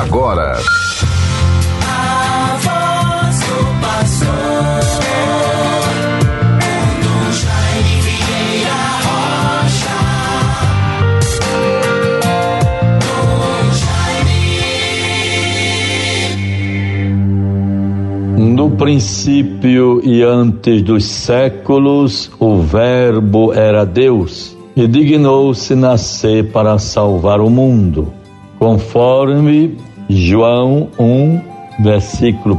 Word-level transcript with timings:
agora. 0.00 0.58
No 18.36 18.70
princípio 18.70 20.00
e 20.04 20.22
antes 20.22 20.82
dos 20.82 21.04
séculos, 21.04 22.30
o 22.40 22.58
Verbo 22.58 23.52
era 23.52 23.84
Deus 23.84 24.56
e 24.76 24.88
dignou-se 24.88 25.74
nascer 25.74 26.50
para 26.50 26.78
salvar 26.78 27.40
o 27.40 27.48
mundo, 27.48 28.12
conforme 28.64 29.76
João 30.08 30.88
1, 30.98 31.38
versículo 31.82 32.54
1. 32.54 32.58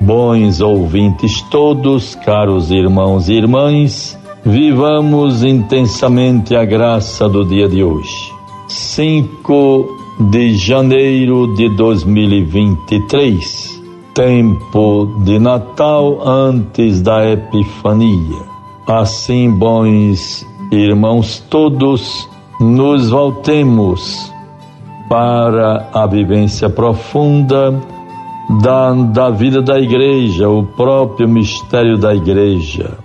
Bons 0.00 0.60
ouvintes 0.60 1.42
todos, 1.50 2.14
caros 2.14 2.70
irmãos 2.70 3.28
e 3.28 3.32
irmãs, 3.32 4.16
vivamos 4.44 5.42
intensamente 5.42 6.54
a 6.54 6.64
graça 6.64 7.28
do 7.28 7.44
dia 7.44 7.68
de 7.68 7.82
hoje. 7.82 8.32
5 8.68 9.88
de 10.30 10.54
janeiro 10.54 11.52
de 11.56 11.68
2023 11.70 13.82
tempo 14.14 15.20
de 15.24 15.40
Natal 15.40 16.20
antes 16.24 17.02
da 17.02 17.28
Epifania. 17.28 18.42
Assim, 18.86 19.50
bons 19.50 20.46
irmãos 20.70 21.44
todos, 21.50 22.28
nos 22.60 23.10
voltemos 23.10 24.31
para 25.12 25.90
a 25.92 26.06
vivência 26.06 26.70
profunda 26.70 27.78
da, 28.62 28.94
da 28.94 29.28
vida 29.28 29.60
da 29.60 29.78
igreja, 29.78 30.48
o 30.48 30.64
próprio 30.64 31.28
mistério 31.28 31.98
da 31.98 32.14
igreja, 32.14 32.96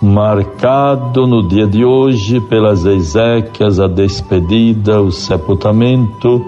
marcado 0.00 1.26
no 1.26 1.48
dia 1.48 1.66
de 1.66 1.84
hoje 1.84 2.40
pelas 2.42 2.86
exéquias, 2.86 3.80
a 3.80 3.88
despedida, 3.88 5.02
o 5.02 5.10
sepultamento 5.10 6.46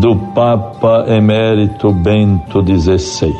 do 0.00 0.16
Papa 0.34 1.04
Emérito 1.08 1.92
Bento 1.92 2.64
XVI. 2.64 3.34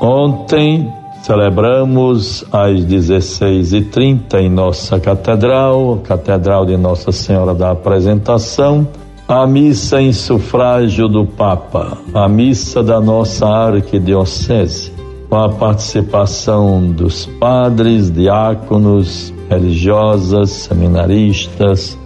Ontem 0.00 0.92
celebramos 1.22 2.44
às 2.50 2.84
16h30 2.84 4.34
em 4.34 4.50
nossa 4.50 4.98
catedral, 4.98 6.00
Catedral 6.02 6.66
de 6.66 6.76
Nossa 6.76 7.12
Senhora 7.12 7.54
da 7.54 7.70
Apresentação, 7.70 8.88
a 9.32 9.46
missa 9.46 10.02
em 10.02 10.12
sufrágio 10.12 11.06
do 11.06 11.24
Papa, 11.24 11.96
a 12.12 12.28
missa 12.28 12.82
da 12.82 13.00
nossa 13.00 13.46
arquidiocese, 13.46 14.92
com 15.28 15.36
a 15.36 15.48
participação 15.48 16.90
dos 16.90 17.26
padres, 17.38 18.10
diáconos, 18.10 19.32
religiosas, 19.48 20.50
seminaristas, 20.50 21.96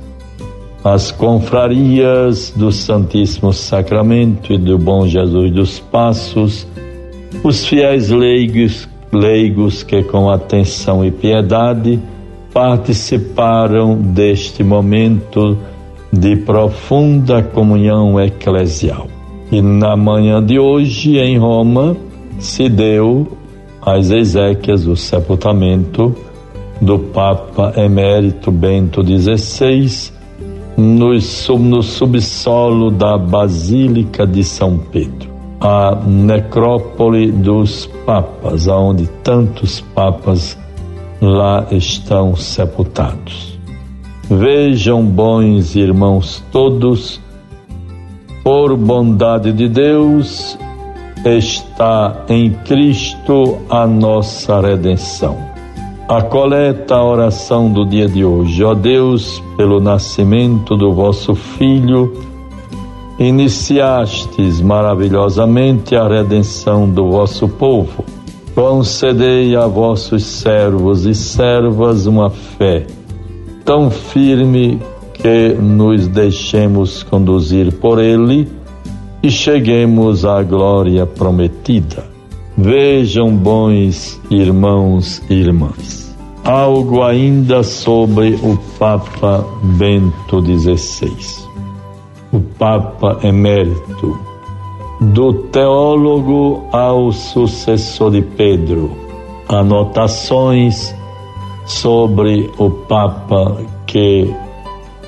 as 0.85 1.11
confrarias 1.11 2.53
do 2.55 2.71
Santíssimo 2.71 3.55
Sacramento 3.55 4.53
e 4.53 4.59
do 4.59 4.77
Bom 4.77 5.07
Jesus 5.07 5.51
dos 5.51 5.79
Passos, 5.79 6.67
os 7.43 7.65
fiéis 7.65 8.11
leigos, 8.11 8.87
leigos 9.11 9.83
que 9.83 10.03
com 10.03 10.29
atenção 10.29 11.03
e 11.03 11.11
piedade 11.11 11.99
participaram 12.53 13.97
deste 13.97 14.63
momento 14.63 15.57
de 16.15 16.37
profunda 16.37 17.43
comunhão 17.43 18.21
eclesial. 18.21 19.09
E 19.51 19.61
na 19.61 19.97
manhã 19.97 20.43
de 20.43 20.59
hoje, 20.59 21.19
em 21.19 21.39
Roma, 21.39 21.97
se 22.39 22.69
deu 22.69 23.29
às 23.83 24.11
exéquias 24.11 24.87
o 24.87 24.97
sepultamento 24.97 26.15
do 26.81 26.99
Papa 26.99 27.73
Emérito 27.77 28.51
Bento 28.51 29.03
XVI 29.05 30.13
no, 30.77 31.11
no 31.59 31.83
subsolo 31.83 32.91
da 32.91 33.17
Basílica 33.17 34.27
de 34.27 34.43
São 34.43 34.79
Pedro, 34.79 35.31
a 35.61 35.95
necrópole 36.05 37.31
dos 37.31 37.87
papas, 38.05 38.67
onde 38.67 39.07
tantos 39.23 39.81
papas 39.81 40.59
lá 41.21 41.67
estão 41.71 42.35
sepultados. 42.35 43.54
Vejam, 44.31 45.05
bons 45.05 45.77
irmãos 45.77 46.43
todos, 46.51 47.21
por 48.43 48.77
bondade 48.77 49.53
de 49.53 49.69
Deus, 49.69 50.59
está 51.25 52.25
em 52.29 52.51
Cristo 52.65 53.59
a 53.69 53.87
nossa 53.87 54.61
redenção 54.61 55.55
Acoleta 56.09 56.97
a 56.97 57.05
oração 57.05 57.73
do 57.73 57.87
dia 57.87 58.07
de 58.07 58.27
hoje. 58.27 58.63
Ó 58.63 58.75
Deus, 58.75 59.43
pelo 59.57 59.81
nascimento 59.81 60.77
do 60.77 60.93
vosso 60.93 61.35
Filho, 61.35 62.13
iniciastes 63.19 64.61
maravilhosamente 64.61 65.97
a 65.97 66.07
redenção 66.07 66.87
do 66.91 67.11
vosso 67.11 67.49
povo. 67.49 68.05
Concedei 68.55 69.57
a 69.57 69.67
vossos 69.67 70.25
servos 70.25 71.07
e 71.07 71.15
servas 71.15 72.05
uma 72.05 72.29
fé 72.29 72.87
tão 73.65 73.91
firme 73.91 74.81
que 75.15 75.55
nos 75.55 76.07
deixemos 76.07 77.03
conduzir 77.03 77.73
por 77.73 77.99
ele 77.99 78.49
e 79.23 79.31
cheguemos 79.31 80.25
à 80.25 80.43
glória 80.43 81.07
prometida. 81.07 82.05
Vejam, 82.57 83.35
bons 83.35 84.21
irmãos 84.31 85.23
e 85.31 85.35
irmãs, 85.35 86.15
algo 86.45 87.03
ainda 87.03 87.63
sobre 87.63 88.39
o 88.43 88.57
Papa 88.79 89.45
Bento 89.77 90.41
XVI, 90.41 91.17
o 92.33 92.41
Papa 92.41 93.19
Emérito, 93.25 94.19
do 95.01 95.33
teólogo 95.35 96.65
ao 96.71 97.11
sucessor 97.11 98.13
de 98.13 98.23
Pedro, 98.23 98.93
anotações 99.49 100.95
sobre 101.67 102.51
o 102.59 102.71
Papa 102.71 103.57
que 103.87 104.33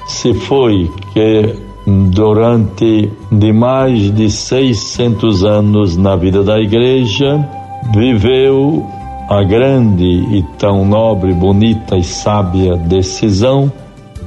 se 0.07 0.33
foi, 0.35 0.91
que 1.13 1.55
durante 1.87 3.11
de 3.31 3.53
mais 3.53 4.15
de 4.15 4.31
600 4.31 5.45
anos 5.45 5.97
na 5.97 6.17
vida 6.17 6.43
da 6.43 6.59
igreja, 6.59 7.49
viveu 7.95 8.85
a 9.29 9.43
grande 9.43 10.05
e 10.05 10.45
tão 10.59 10.85
nobre, 10.85 11.33
bonita 11.33 11.97
e 11.97 12.05
sábia 12.05 12.77
decisão 12.77 13.71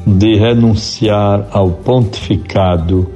de 0.05 0.35
renunciar 0.35 1.47
ao 1.51 1.69
pontificado 1.69 3.07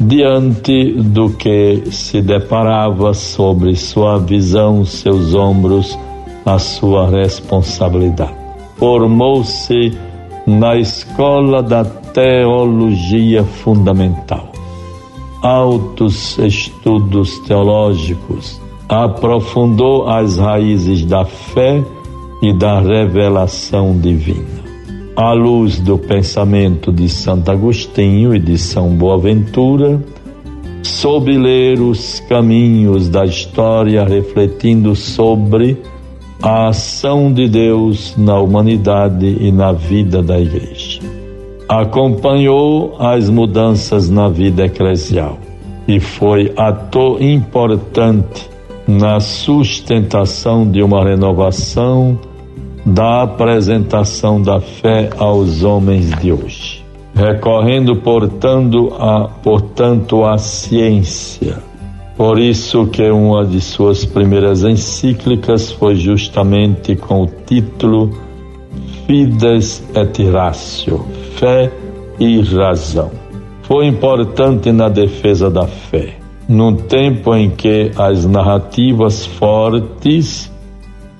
diante 0.00 0.92
do 0.92 1.30
que 1.30 1.82
se 1.90 2.22
deparava 2.22 3.12
sobre 3.14 3.74
sua 3.74 4.18
visão, 4.18 4.84
seus 4.84 5.34
ombros, 5.34 5.98
a 6.46 6.58
sua 6.58 7.08
responsabilidade. 7.10 8.37
Formou-se 8.78 9.92
na 10.46 10.76
escola 10.76 11.62
da 11.62 11.84
teologia 11.84 13.44
fundamental. 13.44 14.50
Altos 15.42 16.38
estudos 16.38 17.38
teológicos, 17.40 18.60
aprofundou 18.88 20.08
as 20.08 20.38
raízes 20.38 21.04
da 21.04 21.24
fé 21.24 21.84
e 22.42 22.52
da 22.52 22.80
revelação 22.80 23.98
divina. 23.98 24.58
À 25.14 25.32
luz 25.32 25.78
do 25.80 25.98
pensamento 25.98 26.92
de 26.92 27.08
Santo 27.08 27.50
Agostinho 27.50 28.34
e 28.34 28.38
de 28.38 28.56
São 28.56 28.90
Boaventura, 28.90 30.00
soube 30.82 31.36
ler 31.36 31.80
os 31.80 32.20
caminhos 32.28 33.08
da 33.08 33.24
história 33.24 34.04
refletindo 34.04 34.94
sobre 34.94 35.76
a 36.42 36.68
ação 36.68 37.32
de 37.32 37.48
Deus 37.48 38.16
na 38.16 38.38
humanidade 38.38 39.26
e 39.40 39.50
na 39.50 39.72
vida 39.72 40.22
da 40.22 40.38
Igreja 40.38 41.00
acompanhou 41.68 42.96
as 42.98 43.28
mudanças 43.28 44.08
na 44.08 44.28
vida 44.28 44.64
eclesial 44.64 45.38
e 45.86 46.00
foi 46.00 46.52
ator 46.56 47.20
importante 47.22 48.48
na 48.86 49.20
sustentação 49.20 50.70
de 50.70 50.82
uma 50.82 51.04
renovação 51.04 52.18
da 52.86 53.22
apresentação 53.22 54.40
da 54.40 54.60
fé 54.60 55.10
aos 55.18 55.62
homens 55.62 56.10
de 56.18 56.32
hoje, 56.32 56.82
recorrendo 57.14 57.96
portanto 57.96 58.94
a, 58.98 59.28
portanto 59.42 60.24
à 60.24 60.38
ciência. 60.38 61.67
Por 62.18 62.40
isso 62.40 62.84
que 62.88 63.08
uma 63.12 63.46
de 63.46 63.60
suas 63.60 64.04
primeiras 64.04 64.64
encíclicas 64.64 65.70
foi 65.70 65.94
justamente 65.94 66.96
com 66.96 67.22
o 67.22 67.30
título 67.46 68.10
Fides 69.06 69.84
et 69.94 70.28
Ratio, 70.28 71.06
fé 71.36 71.70
e 72.18 72.40
razão. 72.40 73.12
foi 73.62 73.86
importante 73.86 74.72
na 74.72 74.88
defesa 74.88 75.48
da 75.48 75.68
fé, 75.68 76.16
num 76.48 76.74
tempo 76.74 77.36
em 77.36 77.50
que 77.50 77.92
as 77.96 78.26
narrativas 78.26 79.24
fortes 79.24 80.50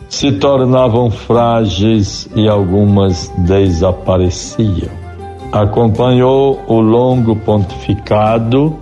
se 0.09 0.33
tornavam 0.33 1.12
frágeis 1.12 2.29
e 2.35 2.49
algumas 2.49 3.33
desapareciam. 3.39 4.91
Acompanhou 5.53 6.59
o 6.67 6.81
longo 6.81 7.37
pontificado 7.37 8.77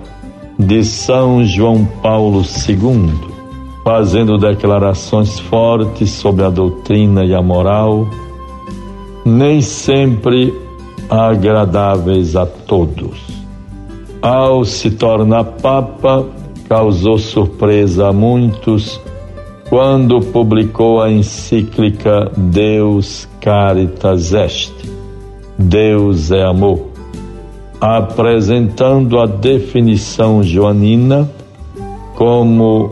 de 0.58 0.84
São 0.84 1.44
João 1.44 1.84
Paulo 2.02 2.42
II, 2.42 3.12
fazendo 3.84 4.38
declarações 4.38 5.38
fortes 5.38 6.10
sobre 6.10 6.44
a 6.44 6.50
doutrina 6.50 7.24
e 7.24 7.34
a 7.34 7.42
moral, 7.42 8.06
nem 9.24 9.60
sempre 9.60 10.54
agradáveis 11.10 12.36
a 12.36 12.46
todos. 12.46 13.20
Ao 14.22 14.64
se 14.64 14.90
tornar 14.90 15.44
Papa, 15.44 16.26
causou 16.68 17.18
surpresa 17.18 18.08
a 18.08 18.12
muitos 18.12 19.00
quando 19.68 20.20
publicou 20.20 21.02
a 21.02 21.10
encíclica 21.10 22.30
Deus 22.36 23.28
Caritas 23.40 24.32
Est, 24.32 24.72
Deus 25.58 26.30
é 26.30 26.44
amor, 26.44 26.85
apresentando 27.80 29.18
a 29.18 29.26
definição 29.26 30.42
joanina 30.42 31.30
como 32.14 32.90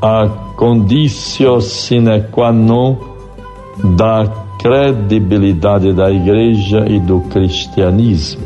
a 0.00 0.28
conditio 0.56 1.60
sine 1.60 2.20
qua 2.30 2.52
non 2.52 2.96
da 3.96 4.28
credibilidade 4.58 5.92
da 5.92 6.10
Igreja 6.10 6.84
e 6.88 6.98
do 7.00 7.20
cristianismo. 7.30 8.42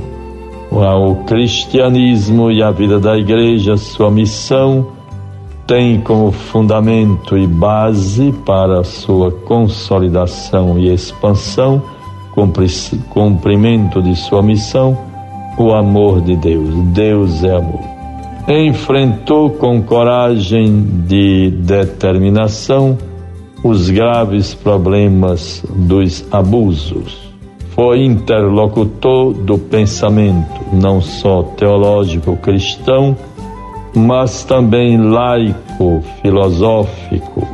O 0.70 1.16
cristianismo 1.24 2.50
e 2.50 2.62
a 2.62 2.70
vida 2.70 2.98
da 2.98 3.16
Igreja, 3.16 3.76
sua 3.76 4.10
missão, 4.10 4.88
tem 5.66 6.00
como 6.00 6.32
fundamento 6.32 7.36
e 7.36 7.46
base 7.46 8.32
para 8.44 8.82
sua 8.84 9.30
consolidação 9.30 10.78
e 10.78 10.92
expansão, 10.92 11.82
cumprimento 13.10 14.02
de 14.02 14.16
sua 14.16 14.42
missão, 14.42 15.11
o 15.56 15.72
amor 15.72 16.20
de 16.20 16.36
Deus. 16.36 16.74
Deus 16.92 17.44
é 17.44 17.56
amor. 17.56 17.80
Enfrentou 18.48 19.50
com 19.50 19.82
coragem 19.82 20.82
de 21.06 21.50
determinação 21.50 22.98
os 23.62 23.88
graves 23.90 24.54
problemas 24.54 25.64
dos 25.70 26.26
abusos. 26.32 27.32
Foi 27.70 28.04
interlocutor 28.04 29.32
do 29.32 29.56
pensamento, 29.56 30.60
não 30.72 31.00
só 31.00 31.42
teológico 31.42 32.36
cristão, 32.36 33.16
mas 33.94 34.44
também 34.44 34.98
laico, 34.98 36.02
filosófico. 36.20 37.46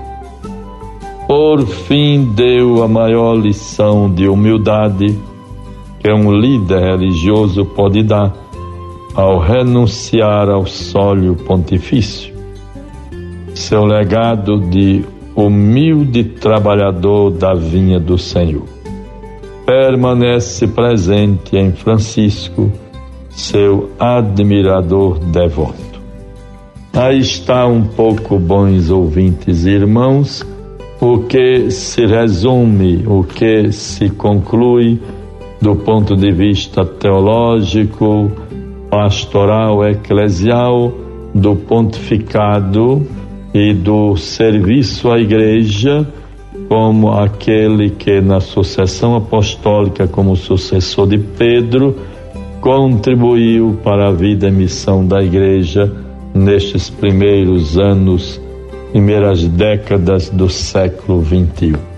Por 1.27 1.67
fim, 1.67 2.33
deu 2.35 2.83
a 2.83 2.89
maior 2.89 3.35
lição 3.35 4.11
de 4.11 4.27
humildade 4.27 5.17
que 6.01 6.13
um 6.13 6.33
líder 6.33 6.81
religioso 6.81 7.65
pode 7.65 8.03
dar 8.03 8.33
ao 9.15 9.39
renunciar 9.39 10.49
ao 10.49 10.67
sólio 10.67 11.35
pontifício. 11.35 12.35
Seu 13.55 13.85
legado 13.85 14.61
de 14.61 15.05
humilde 15.35 16.25
trabalhador 16.25 17.31
da 17.31 17.55
vinha 17.55 17.99
do 17.99 18.17
Senhor 18.17 18.65
permanece 19.67 20.67
presente 20.67 21.57
em 21.57 21.73
Francisco, 21.73 22.73
seu 23.29 23.91
admirador 23.99 25.19
devoto. 25.19 26.01
Aí 26.95 27.19
está 27.19 27.67
um 27.67 27.85
pouco, 27.85 28.39
bons 28.39 28.89
ouvintes 28.89 29.67
e 29.67 29.71
irmãos, 29.71 30.43
o 31.01 31.19
que 31.19 31.71
se 31.71 32.07
resume, 32.07 33.05
o 33.07 33.23
que 33.23 33.71
se 33.71 34.09
conclui 34.09 34.99
do 35.61 35.75
ponto 35.75 36.17
de 36.17 36.31
vista 36.31 36.85
teológico, 36.85 38.31
pastoral, 38.91 39.87
eclesial, 39.87 40.93
do 41.35 41.57
pontificado 41.57 43.07
e 43.53 43.75
do 43.75 44.17
serviço 44.17 45.11
à 45.11 45.19
igreja, 45.19 46.07
como 46.69 47.13
aquele 47.13 47.91
que 47.91 48.21
na 48.21 48.41
sucessão 48.41 49.17
apostólica, 49.17 50.07
como 50.07 50.37
sucessor 50.37 51.09
de 51.09 51.19
Pedro, 51.19 51.97
contribuiu 52.61 53.79
para 53.83 54.09
a 54.09 54.13
vida 54.13 54.49
e 54.49 54.51
missão 54.51 55.07
da 55.07 55.23
igreja 55.23 55.91
nestes 56.35 56.91
primeiros 56.91 57.79
anos, 57.79 58.41
primeiras 58.93 59.47
décadas 59.47 60.29
do 60.29 60.49
século 60.49 61.25
XXI. 61.25 61.98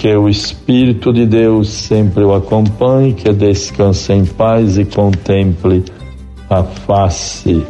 Que 0.00 0.16
o 0.16 0.30
Espírito 0.30 1.12
de 1.12 1.26
Deus 1.26 1.68
sempre 1.68 2.24
o 2.24 2.32
acompanhe, 2.32 3.12
que 3.12 3.30
descanse 3.34 4.10
em 4.14 4.24
paz 4.24 4.78
e 4.78 4.86
contemple 4.86 5.84
a 6.48 6.62
face, 6.62 7.62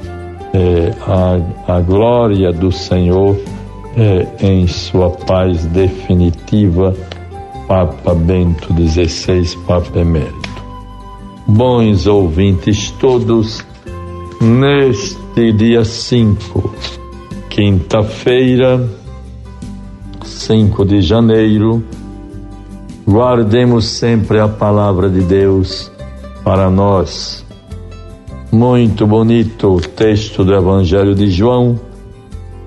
eh, 0.55 0.95
a, 1.09 1.75
a 1.75 1.81
glória 1.81 2.53
do 2.53 2.71
Senhor 2.71 3.37
eh, 3.97 4.29
em 4.41 4.69
sua 4.69 5.11
paz 5.11 5.67
definitiva, 5.67 6.95
Papa 7.67 8.15
Bento 8.15 8.73
XVI, 8.75 9.59
Papa 9.67 9.99
Emérito. 9.99 10.63
Bons 11.49 12.07
ouvintes 12.07 12.93
todos, 12.93 13.67
neste 14.41 15.53
dia 15.53 15.85
5, 15.85 16.73
quinta-feira, 17.49 18.89
5 20.23 20.85
de 20.85 21.03
janeiro, 21.03 21.83
guardemos 23.11 23.87
sempre 23.87 24.39
a 24.39 24.47
palavra 24.47 25.11
de 25.11 25.21
Deus 25.23 25.91
para 26.45 26.71
nós. 26.71 27.45
Muito 28.53 29.05
bonito 29.05 29.75
o 29.75 29.81
texto 29.81 30.45
do 30.45 30.55
Evangelho 30.55 31.13
de 31.13 31.29
João. 31.29 31.79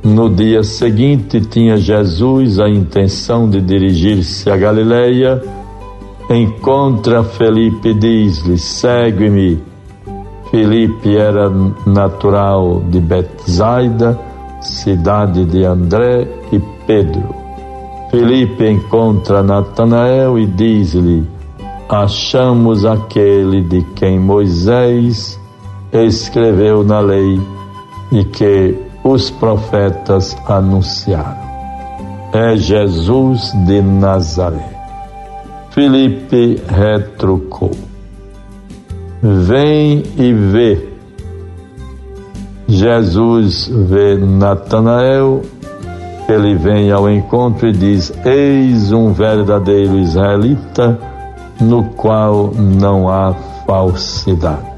No 0.04 0.30
dia 0.30 0.62
seguinte, 0.62 1.40
tinha 1.40 1.78
Jesus 1.78 2.60
a 2.60 2.68
intenção 2.68 3.50
de 3.50 3.62
dirigir-se 3.62 4.50
a 4.50 4.57
Galileia. 4.57 5.42
Encontra 6.30 7.24
Felipe 7.24 7.89
e 7.89 7.94
diz-lhe: 7.94 8.57
Segue-me. 8.57 9.63
Felipe 10.51 11.16
era 11.16 11.50
natural 11.86 12.84
de 12.89 13.00
Betsaida, 13.00 14.20
cidade 14.62 15.46
de 15.46 15.63
André 15.63 16.27
e 16.51 16.60
Pedro. 16.86 17.42
Felipe 18.13 18.70
encontra 18.70 19.41
Natanael 19.41 20.38
e 20.38 20.46
diz-lhe: 20.46 21.27
Achamos 21.89 22.86
aquele 22.86 23.63
de 23.63 23.82
quem 23.96 24.20
Moisés 24.20 25.39
escreveu 25.91 26.84
na 26.84 27.00
lei 27.00 27.41
e 28.12 28.24
que 28.25 28.77
os 29.03 29.32
profetas 29.32 30.38
anunciaram. 30.46 31.41
É 32.32 32.55
Jesus 32.55 33.51
de 33.65 33.82
Nazaré. 33.82 34.70
Felipe 35.72 36.62
retrucou 36.67 37.72
Vem 39.24 40.03
e 40.20 40.32
vê. 40.34 40.88
Jesus 42.67 43.67
vê 43.67 44.17
Natanael, 44.17 45.41
ele 46.34 46.56
vem 46.56 46.92
ao 46.92 47.10
encontro 47.10 47.68
e 47.68 47.72
diz: 47.72 48.13
Eis 48.25 48.92
um 48.92 49.13
verdadeiro 49.13 49.98
israelita, 49.98 51.00
no 51.62 51.84
qual 51.90 52.52
não 52.54 53.10
há 53.10 53.34
falsidade. 53.66 54.74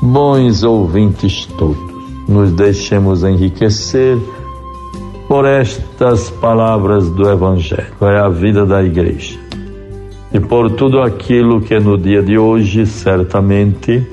Bons 0.00 0.62
ouvintes 0.62 1.46
todos, 1.58 1.78
nos 2.28 2.52
deixemos 2.52 3.24
enriquecer 3.24 4.18
por 5.28 5.44
estas 5.44 6.30
palavras 6.30 7.08
do 7.10 7.28
Evangelho. 7.28 7.94
É 8.02 8.18
a 8.18 8.28
vida 8.28 8.64
da 8.64 8.82
igreja 8.82 9.46
e 10.32 10.40
por 10.40 10.70
tudo 10.70 11.00
aquilo 11.00 11.60
que 11.60 11.78
no 11.78 11.96
dia 11.96 12.22
de 12.22 12.36
hoje 12.38 12.84
certamente 12.84 14.06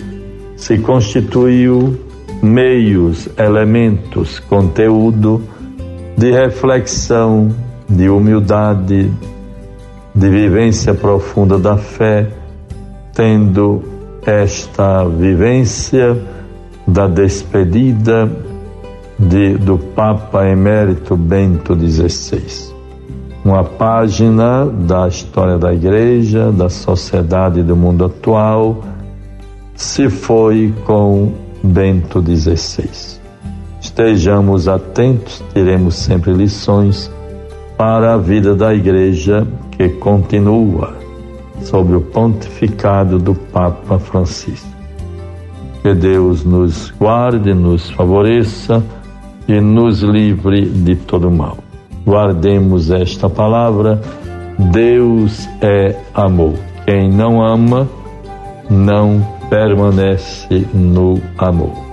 se 0.56 0.78
constituiu 0.78 2.00
meios, 2.42 3.28
elementos, 3.38 4.40
conteúdo 4.40 5.42
de 6.18 6.32
reflexão, 6.32 7.50
de 7.90 8.10
humildade, 8.10 9.12
de 10.16 10.30
vivência 10.30 10.94
profunda 10.94 11.58
da 11.58 11.78
fé, 11.78 12.28
tendo 13.14 13.84
esta 14.26 15.06
vivência 15.06 16.18
da 16.88 17.08
despedida 17.08 18.32
de, 19.18 19.58
do 19.58 19.78
Papa 19.78 20.48
Emérito 20.48 21.16
Bento 21.16 21.78
XVI 21.78 22.74
uma 23.44 23.64
página 23.64 24.66
da 24.66 25.08
história 25.08 25.58
da 25.58 25.74
igreja, 25.74 26.52
da 26.52 26.70
sociedade 26.70 27.60
e 27.60 27.64
do 27.64 27.76
mundo 27.76 28.06
atual, 28.06 28.84
se 29.76 30.10
foi 30.10 30.74
com 30.86 31.34
Bento 31.62 32.24
XVI. 32.24 33.23
Estejamos 33.94 34.68
atentos, 34.68 35.44
teremos 35.54 35.94
sempre 35.94 36.34
lições 36.34 37.12
para 37.78 38.16
a 38.16 38.18
vida 38.18 38.56
da 38.56 38.74
Igreja 38.74 39.46
que 39.70 39.88
continua 39.88 40.96
sob 41.62 41.94
o 41.94 42.02
pontificado 42.02 43.20
do 43.20 43.36
Papa 43.36 44.00
Francisco. 44.00 44.68
Que 45.84 45.94
Deus 45.94 46.44
nos 46.44 46.90
guarde, 46.90 47.54
nos 47.54 47.92
favoreça 47.92 48.84
e 49.48 49.62
nos 49.62 50.02
livre 50.02 50.66
de 50.66 50.96
todo 50.96 51.30
mal. 51.30 51.60
Guardemos 52.04 52.90
esta 52.90 53.30
palavra. 53.30 54.02
Deus 54.72 55.48
é 55.62 55.96
amor. 56.16 56.56
Quem 56.84 57.12
não 57.12 57.46
ama, 57.46 57.88
não 58.68 59.24
permanece 59.52 60.66
no 60.74 61.22
amor. 61.38 61.93